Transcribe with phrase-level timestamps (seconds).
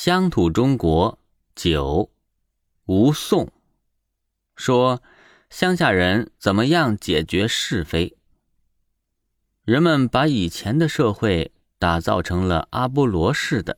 [0.00, 1.18] 乡土中国
[1.56, 2.08] 九，
[2.86, 3.50] 吴宋
[4.54, 5.02] 说
[5.50, 8.16] 乡下人怎么样解决是非？
[9.64, 11.50] 人们把以前的社会
[11.80, 13.76] 打造成了阿波罗式的，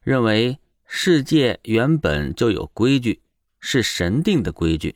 [0.00, 3.20] 认为世界原本就有规矩，
[3.58, 4.94] 是神定的规矩，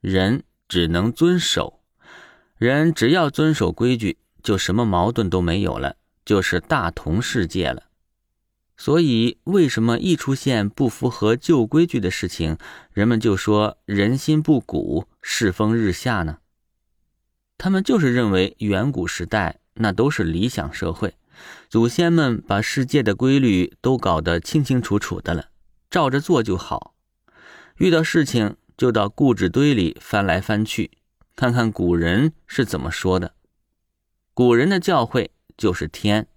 [0.00, 1.80] 人只能遵守。
[2.56, 5.94] 人只要遵守规矩，就什么矛盾都没有了，
[6.24, 7.84] 就是大同世界了。
[8.76, 12.58] 所以，为什么一出现不符合旧规矩的事情，
[12.92, 16.38] 人们就说人心不古，世风日下呢？
[17.56, 21.14] 他们就是认为远古时代那都是理想社会，
[21.70, 25.48] 祖先们把世界的规律都搞得清清楚楚的了，
[25.90, 26.94] 照着做就好。
[27.78, 30.90] 遇到事情就到故纸堆里翻来翻去，
[31.34, 33.34] 看看古人是怎么说的。
[34.34, 36.28] 古人的教诲就是天。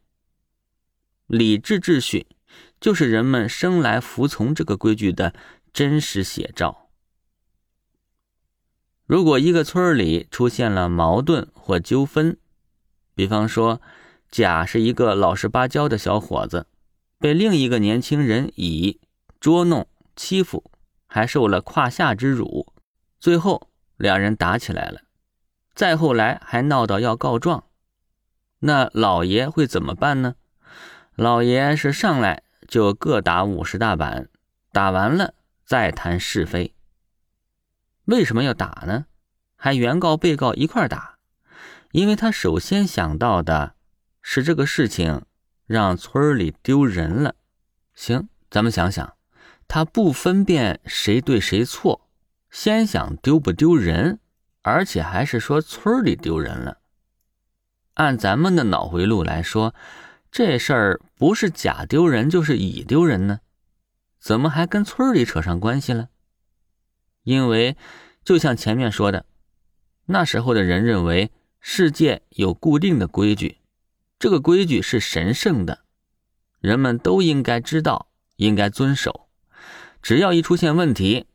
[1.30, 2.26] 礼制秩序，
[2.82, 5.36] 就是人们生来服从这个规矩的
[5.72, 6.90] 真实写照。
[9.06, 12.36] 如果一个村里出现了矛盾或纠纷，
[13.14, 13.80] 比方说
[14.32, 16.66] 甲是一个老实巴交的小伙子，
[17.20, 19.00] 被另一个年轻人乙
[19.40, 20.72] 捉弄欺负，
[21.06, 22.74] 还受了胯下之辱，
[23.20, 25.02] 最后两人打起来了，
[25.76, 27.66] 再后来还闹到要告状，
[28.62, 30.34] 那老爷会怎么办呢？
[31.20, 34.30] 老爷是上来就各打五十大板，
[34.72, 35.34] 打完了
[35.66, 36.74] 再谈是非。
[38.06, 39.06] 为什么要打呢？
[39.58, 41.18] 还原告被告一块打，
[41.92, 43.74] 因为他首先想到的
[44.22, 45.26] 是这个事情
[45.68, 47.36] 让村里丢人了。
[47.94, 49.18] 行，咱们想想，
[49.68, 52.08] 他不分辨谁对谁错，
[52.50, 54.22] 先想丢不丢人，
[54.62, 56.78] 而且还是说村里丢人了。
[57.96, 59.76] 按咱们的脑回路来说。
[60.32, 63.40] 这事儿不是甲丢人就是乙丢人呢，
[64.20, 66.10] 怎么还跟村里扯上关系了？
[67.24, 67.76] 因为
[68.24, 69.26] 就像前面说的，
[70.06, 73.58] 那时候的人认为世界有固定的规矩，
[74.18, 75.80] 这个规矩是神圣的，
[76.60, 79.28] 人们都应该知道，应该遵守。
[80.02, 81.26] 只要一出现问题，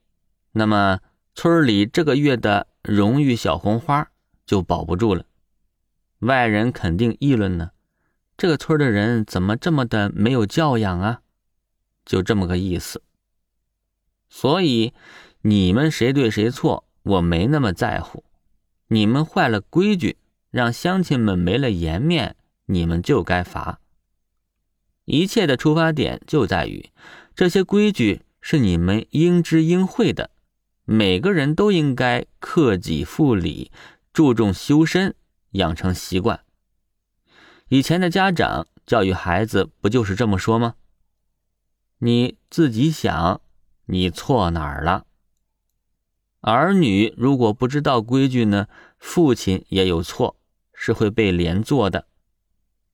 [0.52, 1.00] 那么
[1.34, 4.10] 村里这个月的荣誉小红花
[4.46, 5.26] 就保不住了，
[6.20, 7.72] 外人肯定议论呢。
[8.36, 11.20] 这个村的人怎么这么的没有教养啊？
[12.04, 13.02] 就这么个意思。
[14.28, 14.92] 所以
[15.42, 18.24] 你们谁对谁错，我没那么在乎。
[18.88, 20.18] 你们坏了规矩，
[20.50, 22.36] 让乡亲们没了颜面，
[22.66, 23.80] 你们就该罚。
[25.04, 26.90] 一切的出发点就在于，
[27.34, 30.30] 这些规矩是你们应知应会的，
[30.84, 33.70] 每个人都应该克己复礼，
[34.12, 35.14] 注重修身，
[35.52, 36.40] 养成习惯。
[37.68, 40.74] 以前的家长教育孩子不就是这么说吗？
[41.98, 43.40] 你自己想，
[43.86, 45.06] 你错哪儿了？
[46.40, 50.36] 儿女如果不知道规矩呢，父亲也有错，
[50.74, 52.06] 是会被连坐的。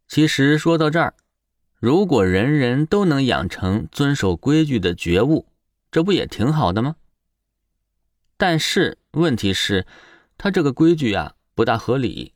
[0.07, 1.15] 其实说到这儿，
[1.81, 5.49] 如果人人都能养成遵守规矩的觉悟，
[5.91, 6.95] 这不也挺好的吗？
[8.37, 9.87] 但是问题是，
[10.39, 12.35] 他这个规矩啊，不大合理。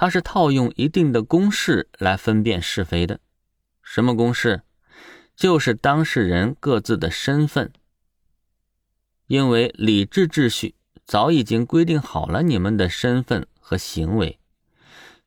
[0.00, 3.20] 他是套用一定的公式来分辨是非的，
[3.82, 4.62] 什么公式？
[5.36, 7.70] 就是当事人各自的身份。
[9.26, 10.74] 因为礼制秩序
[11.04, 14.38] 早已经规定好了你们的身份和行为，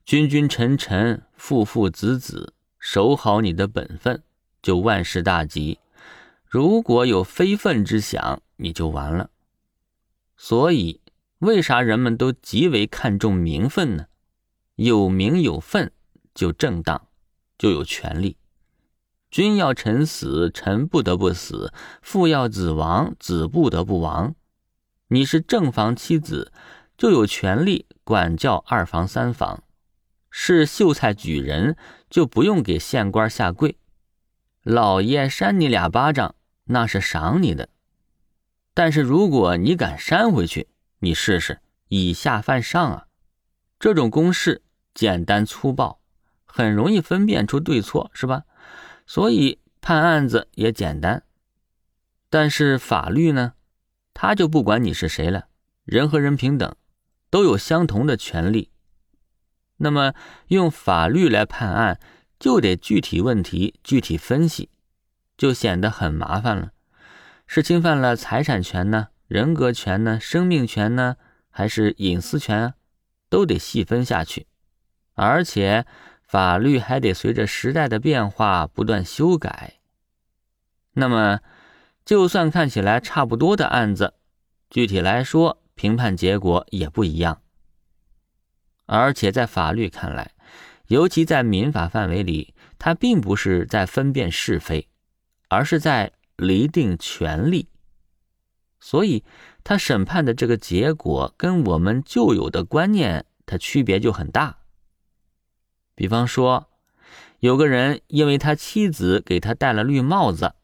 [0.04, 4.24] 君君臣臣，父父子子，守好你的本分，
[4.60, 5.78] 就万事大吉。
[6.48, 9.30] 如果有非分之想，你就完了。
[10.36, 11.00] 所以，
[11.38, 14.06] 为啥人们都极为看重名分呢？
[14.76, 15.92] 有名有份
[16.34, 17.06] 就正当，
[17.56, 18.36] 就有权利。
[19.30, 24.34] 君要臣死，臣不得不死；父要子亡，子不得不亡。
[25.08, 26.52] 你是正房妻子，
[26.96, 29.62] 就有权利管教二房三房；
[30.30, 31.76] 是秀才举人，
[32.10, 33.78] 就不用给县官下跪。
[34.62, 36.34] 老爷扇你俩巴掌，
[36.64, 37.68] 那是赏你的。
[38.72, 43.06] 但是如果你敢扇回去，你试试以下犯上啊！
[43.78, 44.62] 这种公式
[44.94, 46.00] 简单粗暴，
[46.44, 48.44] 很容易分辨出对错，是吧？
[49.06, 51.24] 所以判案子也简单。
[52.30, 53.54] 但是法律呢，
[54.14, 55.48] 他就不管你是谁了，
[55.84, 56.74] 人和人平等，
[57.28, 58.70] 都有相同的权利。
[59.78, 60.14] 那么
[60.48, 61.98] 用法律来判案，
[62.38, 64.70] 就得具体问题具体分析，
[65.36, 66.70] 就显得很麻烦了。
[67.46, 69.08] 是侵犯了财产权呢？
[69.26, 70.18] 人格权呢？
[70.20, 71.16] 生命权呢？
[71.50, 72.74] 还是隐私权啊？
[73.28, 74.46] 都得细分下去，
[75.14, 75.86] 而且
[76.22, 79.74] 法律还得随着时代的变化不断修改。
[80.92, 81.40] 那么，
[82.04, 84.14] 就算看起来差不多的案子，
[84.70, 87.40] 具体来说，评判结果也不一样。
[88.86, 90.32] 而且在法律看来，
[90.88, 94.88] 尤其在民法范围里，它并不是在分辨是非，
[95.48, 97.68] 而是在厘定权利。
[98.80, 99.24] 所以，
[99.62, 104.58] 他审判的这个结果跟我们旧有的观念，它区别就很大。
[105.94, 106.68] 比方说，
[107.40, 110.54] 有个人因为他妻子给他戴了绿帽子，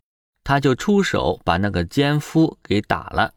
[0.44, 3.34] 他就出手把那个奸夫给打了。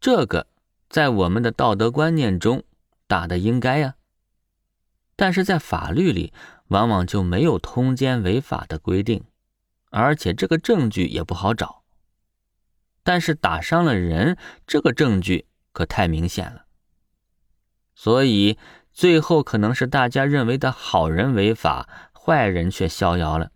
[0.00, 0.46] 这个
[0.88, 2.64] 在我们的道德观念中。
[3.08, 3.96] 打的应该呀，
[5.16, 6.32] 但是在法律里
[6.68, 9.22] 往往就没有通奸违法的规定，
[9.90, 11.82] 而且这个证据也不好找。
[13.02, 16.64] 但是打伤了人，这个证据可太明显了，
[17.94, 18.56] 所以
[18.92, 23.50] 最后可能是大家认为的好人违法，坏人却逍遥了。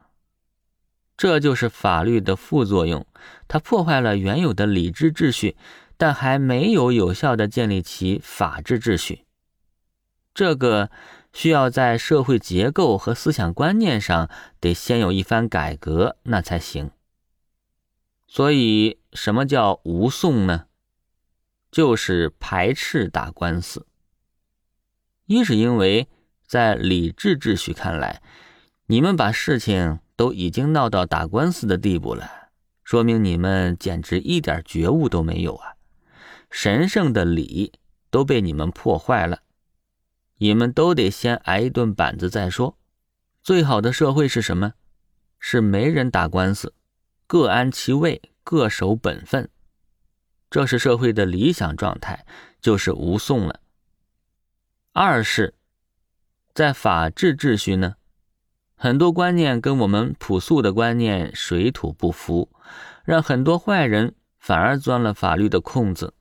[1.16, 3.06] 这就是法律的副作用，
[3.48, 5.56] 它破坏了原有的理智秩序，
[5.96, 9.24] 但还没有有效的建立起法治秩序。
[10.34, 10.90] 这个
[11.32, 14.28] 需要在社会结构和思想观念上
[14.60, 16.90] 得先有一番改革，那才行。
[18.26, 20.66] 所以，什么叫无讼呢？
[21.70, 23.86] 就是排斥打官司。
[25.26, 26.08] 一是因为
[26.46, 28.22] 在理智秩序看来，
[28.86, 32.30] 你们把事情都已经闹到打官司的地步了，
[32.84, 35.74] 说明你们简直一点觉悟都没有啊！
[36.48, 37.72] 神圣的礼
[38.08, 39.40] 都被你们破坏了。
[40.38, 42.78] 你们都得先挨一顿板子再说。
[43.42, 44.74] 最好的社会是什么？
[45.40, 46.72] 是没人打官司，
[47.26, 49.48] 各安其位，各守本分。
[50.48, 52.24] 这是社会的理想状态，
[52.60, 53.60] 就是无讼了。
[54.98, 55.52] 二是，
[56.54, 57.96] 在法治秩序呢，
[58.76, 62.50] 很多观念跟我们朴素的观念水土不服，
[63.04, 66.14] 让很多坏人反而钻了法律的空子。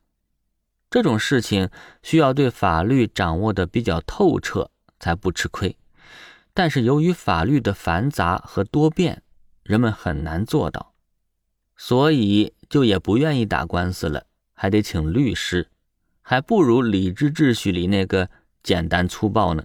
[0.90, 1.70] 这种事情
[2.02, 4.70] 需要对法律掌握的比较透彻，
[5.00, 5.78] 才不吃亏。
[6.52, 9.22] 但是由于法律的繁杂和多变，
[9.62, 10.92] 人们很难做到，
[11.78, 15.70] 所以就也不愿意打官司了，还得请律师，
[16.20, 18.28] 还不如理智秩序里那个
[18.66, 19.62] 简单粗暴呢。